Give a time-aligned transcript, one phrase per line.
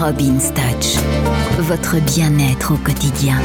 [0.00, 0.96] Robin's Touch,
[1.58, 3.38] votre bien-être au quotidien.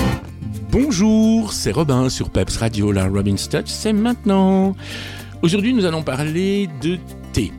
[0.71, 4.73] Bonjour, c'est Robin sur Peps Radio, la Robin's Touch, c'est maintenant.
[5.41, 6.97] Aujourd'hui, nous allons parler de
[7.33, 7.51] thé.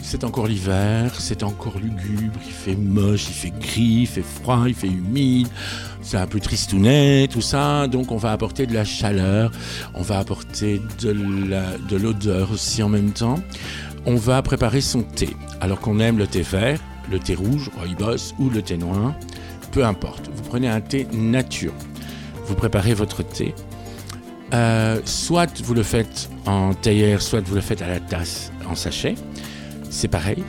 [0.00, 4.64] C'est encore l'hiver, c'est encore lugubre, il fait moche, il fait gris, il fait froid,
[4.66, 5.48] il fait humide,
[6.00, 7.88] c'est un peu tristounet, tout ça.
[7.88, 9.50] Donc on va apporter de la chaleur,
[9.92, 13.38] on va apporter de l'odeur aussi en même temps.
[14.06, 15.36] On va préparer son thé.
[15.60, 16.80] Alors qu'on aime le thé vert,
[17.10, 19.14] le thé rouge, rooibos ou le thé noir,
[19.72, 20.30] peu importe.
[20.34, 21.74] Vous prenez un thé nature.
[22.46, 23.54] Vous préparez votre thé.
[24.54, 28.74] Euh, soit vous le faites en théière, soit vous le faites à la tasse en
[28.74, 29.14] sachet
[29.90, 30.44] c'est pareil.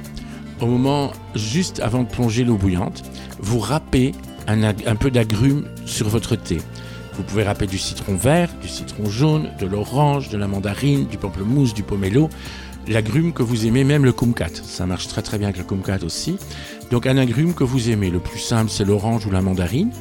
[0.62, 3.04] Au moment juste avant de plonger l'eau bouillante,
[3.40, 4.14] vous râpez
[4.48, 6.58] un, peu d'agrumes sur votre thé.
[7.14, 11.18] Vous pouvez râper du citron vert, du citron jaune, de l'orange, de la mandarine, du
[11.18, 12.30] pamplemousse, du pomelo,
[12.88, 14.50] l'agrume que vous aimez, même le kumquat.
[14.64, 16.38] Ça marche très très bien avec le kumquat aussi.
[16.92, 18.10] Donc un agrume que vous aimez.
[18.10, 19.92] Le plus simple, c'est l'orange ou la mandarine.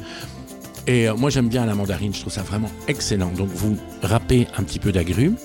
[0.87, 3.31] Et euh, moi j'aime bien la mandarine, je trouve ça vraiment excellent.
[3.35, 5.35] Donc vous râpez un petit peu d'agrumes.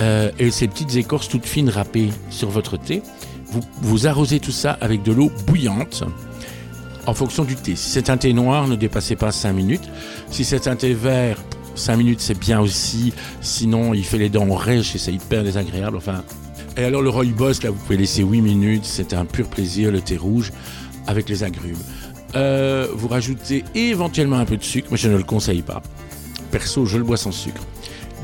[0.00, 3.02] Euh, et ces petites écorces toutes fines râpées sur votre thé.
[3.46, 6.04] Vous, vous arrosez tout ça avec de l'eau bouillante
[7.06, 7.76] en fonction du thé.
[7.76, 9.88] Si c'est un thé noir, ne dépassez pas 5 minutes.
[10.30, 11.38] Si c'est un thé vert,
[11.80, 13.12] 5 minutes c'est bien aussi.
[13.40, 15.96] Sinon, il fait les dents rêches et c'est hyper désagréable.
[15.96, 16.22] Enfin.
[16.76, 18.84] Et alors, le rooibos, là, vous pouvez laisser 8 minutes.
[18.84, 20.52] C'est un pur plaisir, le thé rouge
[21.06, 21.76] avec les agrumes.
[22.36, 25.82] Euh, vous rajoutez éventuellement un peu de sucre, mais je ne le conseille pas.
[26.50, 27.62] Perso, je le bois sans sucre.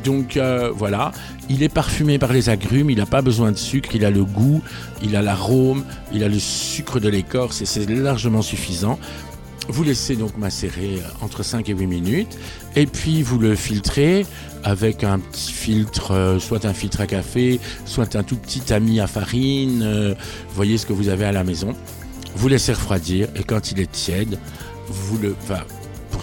[0.05, 1.11] Donc euh, voilà,
[1.49, 4.25] il est parfumé par les agrumes, il n'a pas besoin de sucre, il a le
[4.25, 4.63] goût,
[5.03, 9.01] il a l'arôme, il a le sucre de l'écorce et c'est largement suffisant.
[9.69, 12.39] Vous laissez donc macérer euh, entre 5 et 8 minutes
[12.75, 14.27] et puis vous le filtrez
[14.65, 19.01] avec un petit filtre, euh, soit un filtre à café, soit un tout petit tamis
[19.01, 20.15] à farine,
[20.55, 21.75] voyez ce que vous avez à la maison.
[22.37, 24.39] Vous laissez refroidir et quand il est tiède,
[24.89, 25.35] vous le,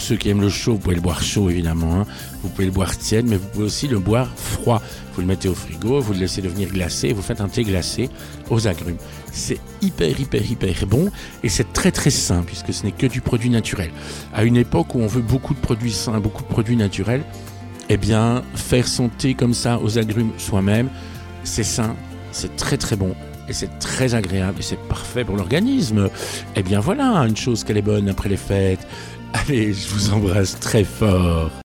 [0.04, 2.02] ceux qui aiment le chaud, vous pouvez le boire chaud évidemment.
[2.02, 2.06] Hein.
[2.44, 4.81] Vous pouvez le boire tiède, mais vous pouvez aussi le boire froid.
[5.16, 8.09] Vous le mettez au frigo, vous le laissez devenir glacé, vous faites un thé glacé
[8.50, 8.97] aux agrumes.
[9.31, 11.09] C'est hyper, hyper, hyper bon
[11.44, 13.91] et c'est très, très sain puisque ce n'est que du produit naturel.
[14.34, 17.24] À une époque où on veut beaucoup de produits sains, beaucoup de produits naturels,
[17.90, 20.90] eh bien, faire son thé comme ça aux agrumes soi-même,
[21.44, 21.96] c'est sain,
[22.31, 23.16] c'est très, très bon
[23.47, 26.09] et c'est très agréable et c'est parfait pour l'organisme.
[26.56, 28.85] Eh bien voilà, une chose qu'elle est bonne après les fêtes.
[29.34, 31.52] Allez, je vous embrasse très fort.